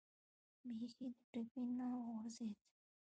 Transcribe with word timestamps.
بیخي 0.77 1.07
د 1.15 1.15
ټپې 1.31 1.63
نه 1.77 1.85
و 1.91 1.95
غورځېد. 2.07 2.53